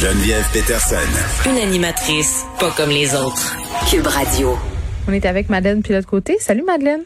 [0.00, 0.96] Geneviève Peterson.
[1.46, 3.54] Une animatrice pas comme les autres.
[3.90, 4.56] Cube Radio.
[5.06, 6.38] On est avec Madeleine Pilote Côté.
[6.38, 7.02] Salut Madeleine.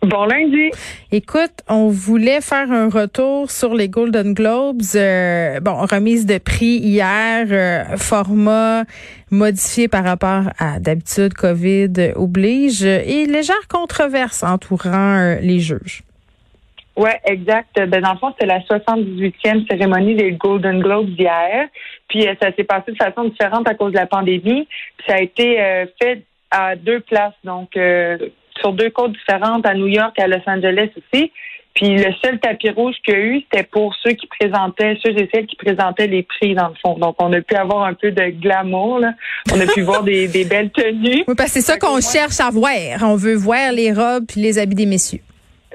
[0.00, 0.70] Bon lundi.
[1.12, 4.80] Écoute, on voulait faire un retour sur les Golden Globes.
[4.94, 8.84] Euh, bon, remise de prix hier, euh, format
[9.30, 16.04] modifié par rapport à d'habitude, COVID oblige, et légère controverse entourant euh, les juges.
[16.96, 17.74] Oui, exact.
[17.74, 21.68] Ben, dans le fond, c'est la 78e cérémonie des Golden Globes d'hier.
[22.08, 24.68] Puis ça s'est passé de façon différente à cause de la pandémie.
[24.96, 27.76] Puis ça a été fait à deux places, donc
[28.60, 31.32] sur deux côtes différentes, à New York, à Los Angeles aussi.
[31.74, 35.10] Puis le seul tapis rouge qu'il y a eu, c'était pour ceux qui présentaient, ceux
[35.10, 36.96] et celles qui présentaient les prix dans le fond.
[36.98, 39.14] Donc on a pu avoir un peu de glamour, là.
[39.52, 41.24] On a pu voir des, des, belles tenues.
[41.26, 42.72] Oui, parce que c'est ça qu'on cherche à voir.
[43.02, 45.20] On veut voir les robes puis les habits des messieurs.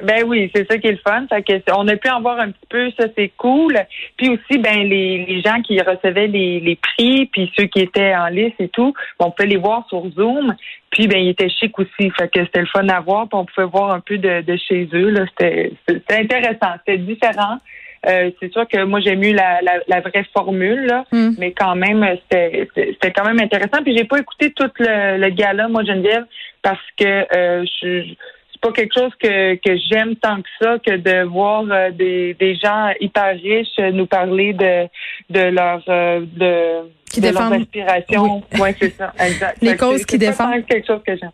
[0.04, 1.26] Ben oui, c'est ça qui est le fun.
[1.28, 3.78] Fait que on a pu en voir un petit peu, ça c'est cool.
[4.18, 8.16] Puis aussi, ben les, les gens qui recevaient les, les prix, puis ceux qui étaient
[8.16, 10.56] en liste et tout, on peut les voir sur Zoom.
[10.92, 13.28] Puis ben ils étaient chics aussi, fait que c'était le fun à voir.
[13.28, 15.10] Puis on pouvait voir un peu de, de chez eux.
[15.10, 17.58] Là, c'était, c'était intéressant, c'était différent.
[18.08, 21.32] Euh, c'est sûr que moi j'ai mieux la, la, la, vraie formule, là, mm.
[21.38, 23.84] mais quand même c'était, c'était quand même intéressant.
[23.84, 26.26] Puis j'ai pas écouté tout le, le gala, moi Geneviève,
[26.62, 28.14] parce que euh, je
[28.62, 32.56] pas quelque chose que, que j'aime tant que ça que de voir euh, des, des
[32.56, 34.88] gens hyper riches nous parler de
[35.30, 37.66] de leur euh, de qui défendent.
[38.60, 39.58] Oui, c'est ça, exact.
[39.62, 40.66] Les causes qui défendent.
[40.68, 41.32] quelque chose que j'aime.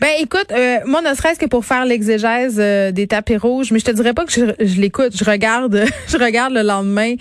[0.00, 3.78] Ben écoute, euh, moi ne serait-ce que pour faire l'exégèse euh, des tapis rouges, mais
[3.78, 7.14] je te dirais pas que je, je l'écoute, je regarde je regarde le lendemain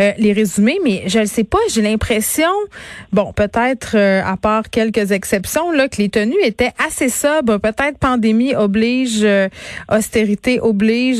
[0.00, 2.50] euh, les résumés, mais je ne sais pas, j'ai l'impression
[3.12, 8.54] bon, peut-être à part quelques exceptions là que les tenues étaient assez sobres, peut-être pandémie
[8.54, 9.26] oblige,
[9.90, 11.18] austérité oblige,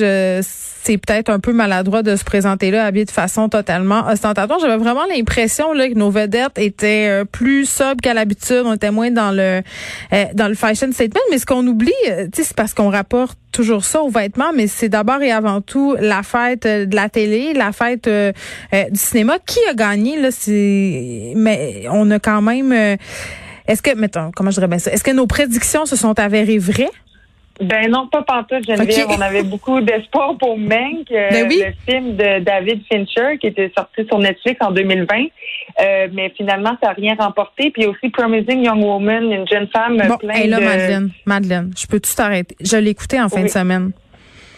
[0.82, 4.58] c'est peut-être un peu maladroit de se présenter là habillé de façon totalement ostentatoire.
[4.60, 6.10] J'avais vraiment l'impression là que nos
[6.56, 8.62] était euh, plus sobre qu'à l'habitude.
[8.64, 9.62] On était moins dans le
[10.12, 11.20] euh, dans le fashion statement.
[11.31, 14.88] Mais ce qu'on oublie, euh, c'est parce qu'on rapporte toujours ça aux vêtements, mais c'est
[14.88, 19.38] d'abord et avant tout la fête de la télé, la fête du cinéma.
[19.44, 20.28] Qui a gagné là
[21.37, 22.72] mais on a quand même.
[23.66, 24.93] Est-ce que mettons comment je dirais bien ça?
[24.93, 26.91] Est-ce que nos prédictions se sont avérées vraies?
[27.60, 29.06] Ben non, pas pantoute, Geneviève.
[29.09, 33.71] On avait beaucoup d'espoir pour Mank, euh, ben le film de David Fincher qui était
[33.76, 35.26] sorti sur Netflix en 2020.
[35.81, 37.70] Euh, mais finalement, ça n'a rien remporté.
[37.70, 40.65] Puis aussi Promising Young Woman, une jeune femme bon, pleine là, de...
[40.65, 42.56] Madeleine, Madeleine, je peux tout t'arrêter?
[42.60, 43.93] Je l'ai écouté en fin de semaine.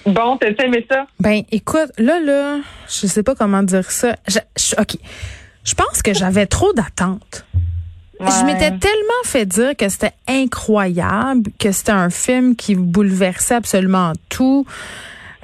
[0.07, 1.07] Bon, t'as aimé ça?
[1.21, 4.17] Ben écoute, là, là, je sais pas comment dire ça.
[4.79, 4.97] OK.
[5.65, 7.47] Je pense que j'avais trop d'attentes.
[8.25, 14.13] Je m'étais tellement fait dire que c'était incroyable, que c'était un film qui bouleversait absolument
[14.29, 14.65] tout,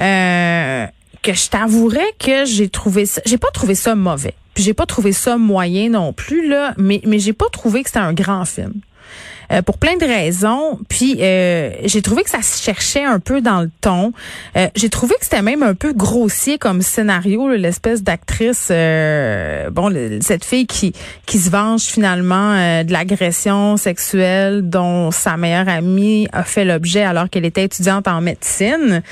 [0.01, 0.87] euh,
[1.23, 4.87] que je t'avouerais que j'ai trouvé ça, j'ai pas trouvé ça mauvais, puis j'ai pas
[4.87, 8.45] trouvé ça moyen non plus là, mais mais j'ai pas trouvé que c'était un grand
[8.45, 8.75] film.
[9.51, 10.79] Euh, pour plein de raisons.
[10.91, 14.13] Puis euh, j'ai trouvé que ça se cherchait un peu dans le ton.
[14.57, 18.71] Euh, j'ai trouvé que c'était même un peu grossier comme scénario, l'espèce d'actrice,
[19.71, 20.93] bon, cette fille qui
[21.25, 27.31] qui se venge finalement de l'agression sexuelle dont sa meilleure amie a fait l'objet alors
[27.31, 29.03] qu'elle était étudiante en médecine.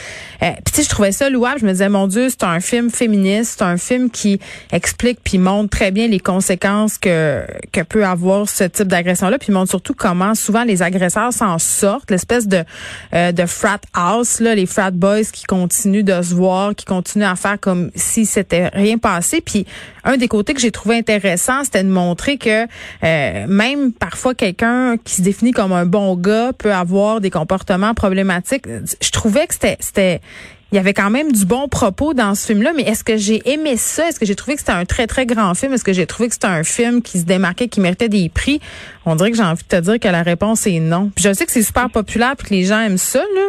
[0.41, 1.61] puis tu sais, je trouvais ça louable.
[1.61, 4.39] Je me disais, mon Dieu, c'est un film féministe, c'est un film qui
[4.71, 7.43] explique puis montre très bien les conséquences que
[7.73, 12.11] que peut avoir ce type d'agression-là, puis montre surtout comment souvent les agresseurs s'en sortent,
[12.11, 12.65] l'espèce de
[13.15, 17.25] euh, de frat house là, les frat boys qui continuent de se voir, qui continuent
[17.25, 19.41] à faire comme si c'était rien passé.
[19.41, 19.67] Puis
[20.05, 22.67] un des côtés que j'ai trouvé intéressant, c'était de montrer que
[23.05, 27.95] euh, même parfois quelqu'un qui se définit comme un bon gars peut avoir des comportements
[27.95, 28.67] problématiques.
[28.67, 30.21] Je trouvais que c'était c'était
[30.73, 33.41] il y avait quand même du bon propos dans ce film-là, mais est-ce que j'ai
[33.49, 34.09] aimé ça?
[34.09, 35.73] Est-ce que j'ai trouvé que c'était un très, très grand film?
[35.73, 38.61] Est-ce que j'ai trouvé que c'était un film qui se démarquait, qui méritait des prix?
[39.05, 41.11] On dirait que j'ai envie de te dire que la réponse est non.
[41.15, 43.49] Puis je sais que c'est super populaire et que les gens aiment ça, là,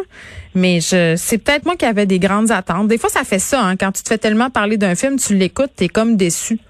[0.54, 2.86] mais je c'est peut-être moi qui avais des grandes attentes.
[2.86, 5.34] Des fois, ça fait ça, hein, quand tu te fais tellement parler d'un film, tu
[5.34, 6.60] l'écoutes, t'es comme déçu.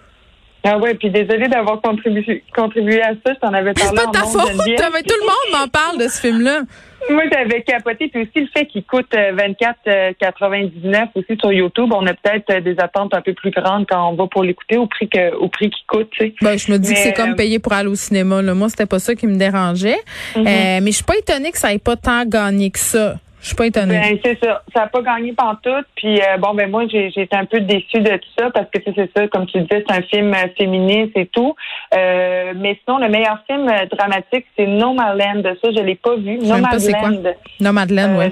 [0.64, 3.32] Ah ouais, puis désolée d'avoir contribué, contribué à ça.
[3.34, 3.96] Je t'en avais parlé.
[3.96, 4.50] C'est pas ta faute.
[4.50, 6.62] tout le monde m'en parle de ce film-là.
[7.10, 8.08] Moi, j'avais capoté.
[8.08, 12.60] Puis aussi, le fait qu'il coûte 24,99 euh, aussi sur YouTube, on a peut-être euh,
[12.60, 15.48] des attentes un peu plus grandes quand on va pour l'écouter au prix que au
[15.48, 16.08] prix qu'il coûte.
[16.10, 16.34] Tu sais.
[16.42, 18.42] Ben, je me dis que c'est comme euh, payer pour aller au cinéma.
[18.42, 18.54] Là.
[18.54, 19.98] Moi, c'était pas ça qui me dérangeait.
[20.34, 20.82] Mm-hmm.
[20.82, 23.14] mais je suis pas étonnée que ça ait pas tant gagné que ça.
[23.48, 23.98] Je suis pas étonnée.
[23.98, 24.62] Ben, c'est ça.
[24.74, 25.86] Ça n'a pas gagné pantoute.
[25.96, 28.78] Puis euh, bon, ben moi, j'ai été un peu déçue de tout ça parce que
[28.84, 31.54] c'est ça, comme tu disais, c'est un film euh, féministe et tout.
[31.94, 35.42] Euh, mais sinon, le meilleur film dramatique, c'est Nomadland.
[35.62, 36.36] Ça, je l'ai pas vu.
[36.36, 37.34] Nomadland.
[37.58, 38.26] Nomadland, oui.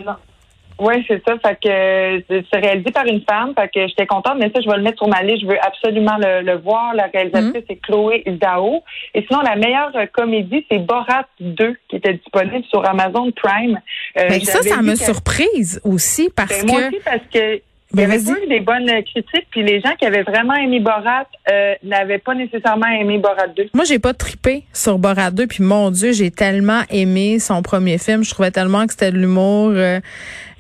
[0.78, 1.34] Oui, c'est ça.
[1.38, 3.54] Fait que euh, c'est réalisé par une femme.
[3.58, 5.42] Fait que j'étais contente, mais ça, je vais le mettre sur ma liste.
[5.42, 6.94] Je veux absolument le, voir.
[6.94, 7.62] La réalisatrice, mhm.
[7.68, 8.82] c'est Chloé Zhao.
[9.14, 13.80] Et sinon, la meilleure comédie, c'est Borat 2, qui était disponible sur Amazon Prime.
[14.18, 16.72] Euh, mais ça, ça me surprise aussi parce ben, que.
[16.72, 17.60] Moi aussi, parce que
[17.96, 21.26] il y avait eu des bonnes critiques, puis les gens qui avaient vraiment aimé Borat
[21.50, 23.70] euh, n'avaient pas nécessairement aimé Borat 2.
[23.74, 27.98] Moi, j'ai pas tripé sur Borat 2, puis mon Dieu, j'ai tellement aimé son premier
[27.98, 28.24] film.
[28.24, 29.70] Je trouvais tellement que c'était de l'humour.
[29.74, 30.00] Euh,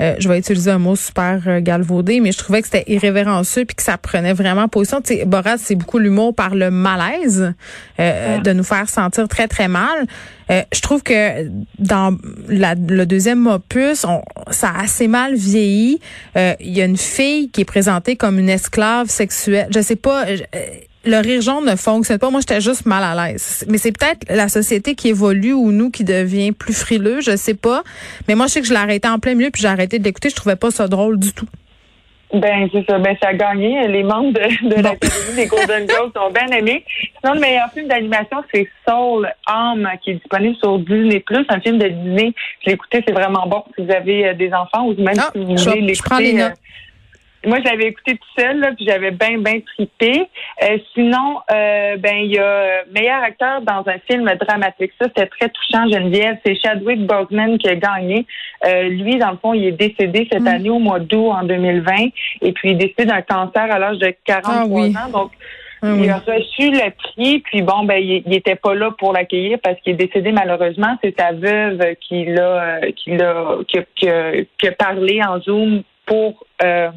[0.00, 3.76] euh, je vais utiliser un mot super galvaudé, mais je trouvais que c'était irrévérencieux puis
[3.76, 5.00] que ça prenait vraiment position.
[5.00, 7.54] Tu sais, Borat, c'est beaucoup l'humour par le malaise,
[7.98, 10.06] de nous faire sentir très très mal.
[10.48, 11.48] Je trouve que
[11.78, 12.16] dans
[12.48, 16.00] le deuxième opus, on, ça a assez mal vieilli.
[16.36, 19.68] Il y a une fille qui est présentée comme une esclave sexuelle.
[19.74, 20.26] Je sais pas.
[20.26, 20.36] Euh,
[21.04, 22.30] le rire jaune ne fonctionne pas.
[22.30, 23.64] Moi, j'étais juste mal à l'aise.
[23.68, 27.54] Mais c'est peut-être la société qui évolue ou nous qui devient plus frileux, je sais
[27.54, 27.84] pas.
[28.26, 30.30] Mais moi, je sais que je arrêté en plein milieu puis j'ai arrêté de l'écouter.
[30.30, 31.46] Je trouvais pas ça drôle du tout.
[32.32, 32.98] Ben, c'est ça.
[32.98, 33.86] Ben, ça a gagné.
[33.88, 36.84] Les membres de, de l'Académie des Golden Globes ont bien aimé.
[37.20, 41.24] Sinon, le meilleur film d'animation, c'est Soul, Âme, qui est disponible sur Disney+.
[41.48, 42.32] Un film de Disney.
[42.60, 43.62] Je l'ai écouté, c'est vraiment bon.
[43.76, 46.48] Si vous avez euh, des enfants ou même ah, si vous voulez l'écouter.
[47.44, 50.28] Euh, moi, je l'avais écouté tout seul, là, puis j'avais bien, bien trippé.
[50.62, 54.92] Euh, sinon, euh, ben il y a meilleur acteur dans un film dramatique.
[55.00, 56.38] Ça, c'était très touchant, Geneviève.
[56.44, 58.26] C'est Chadwick Boseman qui a gagné.
[58.66, 60.48] Euh, lui, dans le fond, il est décédé cette mm.
[60.48, 61.94] année au mois d'août en 2020.
[62.42, 65.10] Et puis, il est décédé d'un cancer à l'âge de 43 ah ans.
[65.10, 65.32] Donc,
[65.82, 69.12] ah il a reçu le prix, puis bon, ben, il, il était pas là pour
[69.12, 70.96] l'accueillir parce qu'il est décédé malheureusement.
[71.02, 74.08] C'est sa veuve qui l'a, qui l'a, qui, qui
[74.68, 76.88] a parlé en Zoom pour euh,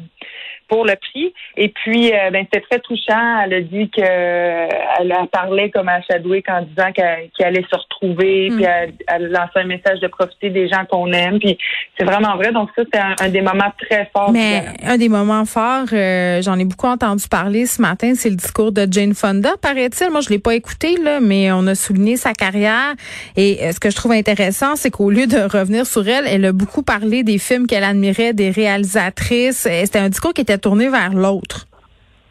[0.70, 1.34] pour le prix.
[1.56, 3.42] Et puis, euh, ben, c'était très touchant.
[3.44, 7.76] Elle a dit que elle a parlé comme à Chadwick en disant qu'elle allait se
[7.76, 8.56] retrouver, mm.
[8.56, 11.40] puis elle, elle lancé un message de profiter des gens qu'on aime.
[11.40, 11.58] Puis
[11.98, 12.52] c'est vraiment vrai.
[12.52, 14.30] Donc ça, c'est un, des moments très forts.
[14.30, 18.36] Mais un des moments forts, euh, j'en ai beaucoup entendu parler ce matin, c'est le
[18.36, 20.10] discours de Jane Fonda, paraît-il.
[20.10, 22.94] Moi, je l'ai pas écouté là, mais on a souligné sa carrière.
[23.36, 26.44] Et euh, ce que je trouve intéressant, c'est qu'au lieu de revenir sur elle, elle
[26.44, 29.66] a beaucoup parlé des films qu'elle admirait, des réalisatrices.
[29.84, 31.66] C'était un discours qui était tourner vers l'autre?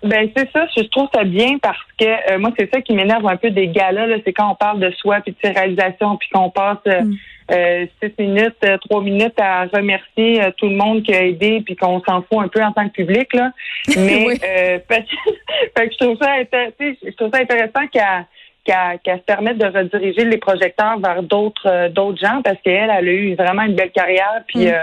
[0.02, 3.28] Ben c'est ça, je trouve ça bien parce que euh, moi c'est ça qui m'énerve
[3.28, 6.16] un peu des galas là, c'est quand on parle de soi puis de ses réalisations
[6.16, 7.18] puis qu'on passe euh, mm.
[7.52, 12.02] euh, six minutes, trois minutes à remercier tout le monde qui a aidé puis qu'on
[12.08, 13.52] s'en fout un peu en tant que public là.
[13.98, 14.40] Mais
[15.78, 18.26] je trouve ça je trouve ça intéressant qu'à
[19.04, 23.08] qu'à se permettre de rediriger les projecteurs vers d'autres euh, d'autres gens parce qu'elle, elle
[23.08, 24.44] a eu vraiment une belle carrière.
[24.48, 24.74] Puis mm.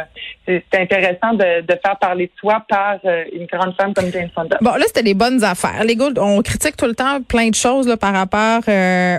[0.48, 4.10] euh, c'est intéressant de, de, faire parler de soi par euh, une grande femme comme
[4.12, 4.58] Jane Fonda.
[4.60, 5.84] Bon, là, c'était les bonnes affaires.
[5.84, 8.60] Les Gold, on critique tout le temps plein de choses là, par rapport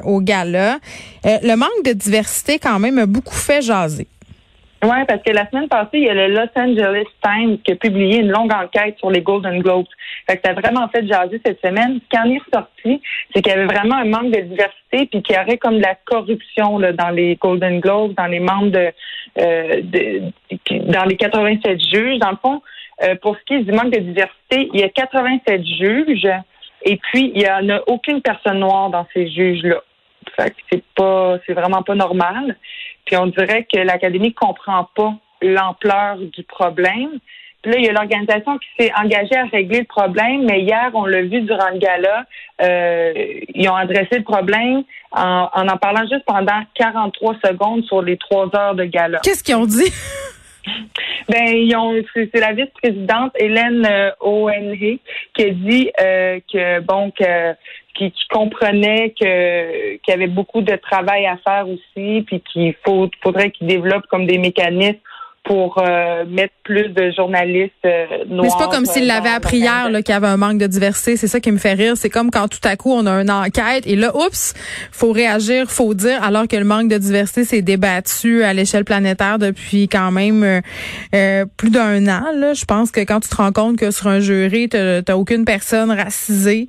[0.06, 0.78] au gala.
[1.24, 4.08] le manque de diversité, quand même, a beaucoup fait jaser.
[4.88, 8.22] Parce que la semaine passée, il y a le Los Angeles Times qui a publié
[8.22, 9.88] une longue enquête sur les Golden Globes.
[10.30, 12.00] Fait que ça a vraiment fait jaser cette semaine.
[12.04, 13.02] Ce qui en est ressorti,
[13.34, 15.84] c'est qu'il y avait vraiment un manque de diversité, puis qu'il y aurait comme de
[15.84, 18.92] la corruption là, dans les Golden Globes, dans les membres de,
[19.40, 19.82] euh,
[20.72, 22.20] dans les 87 juges.
[22.20, 22.62] Dans le fond,
[23.04, 26.30] euh, pour ce qui est du manque de diversité, il y a 87 juges,
[26.84, 29.82] et puis il y en a aucune personne noire dans ces juges-là.
[30.40, 32.56] Fait que c'est pas, c'est vraiment pas normal.
[33.06, 37.20] Puis on dirait que l'Académie comprend pas l'ampleur du problème.
[37.62, 40.92] Puis là, il y a l'organisation qui s'est engagée à régler le problème, mais hier,
[40.94, 42.26] on l'a vu durant le gala,
[42.62, 43.14] euh,
[43.54, 48.50] ils ont adressé le problème en, en, parlant juste pendant 43 secondes sur les trois
[48.56, 49.20] heures de gala.
[49.24, 49.92] Qu'est-ce qu'ils ont dit?
[51.30, 55.02] Ben, ils ont, c'est, la vice-présidente Hélène euh, O'Henry
[55.34, 57.54] qui a dit euh, que bon que
[57.98, 62.76] qui, comprenait que qu'il y avait beaucoup de travail à faire aussi, puis qu'il
[63.24, 65.00] faudrait qu'ils développent comme des mécanismes
[65.48, 68.44] pour euh, mettre plus de journalistes euh, noirs.
[68.44, 70.68] Mais c'est pas comme s'il euh, l'avait appris hier qu'il y avait un manque de
[70.68, 71.16] diversité.
[71.16, 71.94] C'est ça qui me fait rire.
[71.96, 74.54] C'est comme quand tout à coup on a une enquête et là, oups,
[74.92, 79.40] faut réagir, faut dire, alors que le manque de diversité s'est débattu à l'échelle planétaire
[79.40, 80.62] depuis quand même
[81.56, 82.26] plus d'un an.
[82.36, 82.54] Là.
[82.54, 85.92] Je pense que quand tu te rends compte que sur un jury, t'as aucune personne
[85.92, 86.68] racisée.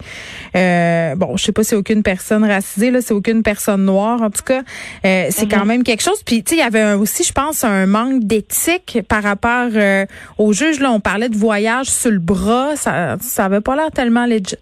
[0.55, 4.23] bon, je sais pas si aucune personne racisée là, c'est aucune personne noire.
[4.23, 4.63] En tout cas,
[5.03, 5.49] c'est mm-hmm.
[5.49, 6.23] quand même quelque chose.
[6.25, 8.68] Puis tu sais, il y avait aussi, je pense, un manque d'éthique
[9.09, 10.05] par rapport euh,
[10.39, 10.81] au juge.
[10.81, 12.77] Là, on parlait de voyage sur le bras.
[12.77, 14.57] Ça, ça avait pas l'air tellement legit.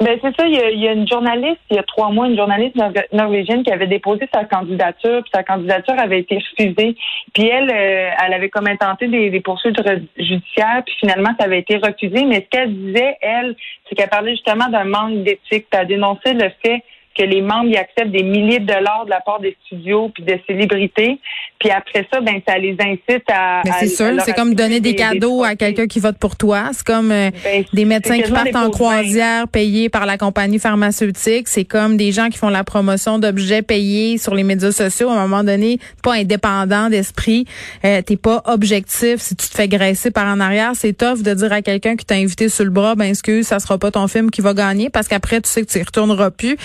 [0.00, 0.46] Ben c'est ça.
[0.46, 2.74] Il y, a, une journaliste, il y a trois mois, une journaliste
[3.12, 6.96] norvégienne qui avait déposé sa candidature, puis sa candidature avait été refusée.
[7.34, 9.78] Puis elle, euh, elle avait comme intenté des, des, poursuites
[10.16, 12.24] judiciaires, puis finalement ça avait été refusé.
[12.24, 13.54] Mais ce qu'elle disait, elle,
[13.86, 15.66] c'est qu'elle parlait justement d'un manque d'éthique.
[15.70, 16.82] Elle dénoncé le fait
[17.20, 20.24] que les membres y acceptent des milliers de dollars de la part des studios puis
[20.24, 21.18] des célébrités.
[21.58, 23.60] Puis après ça, ben ça les incite à.
[23.64, 26.70] Mais c'est sûr, c'est comme donner des, cadeaux à quelqu'un qui vote pour toi.
[26.72, 31.48] C'est comme euh, ben, des médecins qui partent en croisière payés par la compagnie pharmaceutique.
[31.48, 35.10] C'est comme des gens qui font la promotion d'objets payés sur les médias sociaux.
[35.10, 37.44] À un moment donné, pas indépendant d'esprit,
[37.84, 39.16] euh, t'es pas objectif.
[39.18, 42.06] Si tu te fais graisser par en arrière, c'est tough de dire à quelqu'un qui
[42.06, 44.88] t'a invité sur le bras, ben excuse, ça sera pas ton film qui va gagner
[44.88, 46.56] parce qu'après tu sais que tu y retourneras plus.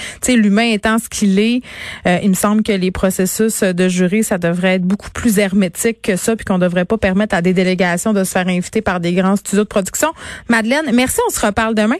[0.46, 1.62] L'humain étant ce qu'il est,
[2.08, 6.02] euh, il me semble que les processus de jury, ça devrait être beaucoup plus hermétique
[6.02, 9.00] que ça, puis qu'on devrait pas permettre à des délégations de se faire inviter par
[9.00, 10.10] des grands studios de production.
[10.50, 11.98] Madeleine, merci, on se reparle demain.